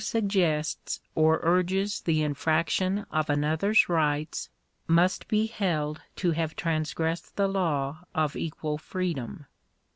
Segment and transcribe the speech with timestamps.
[0.03, 0.23] 149
[0.63, 4.49] suggests or urges the infraction of another's rights,
[4.87, 9.45] must be held to have transgressed the law of equal freedom.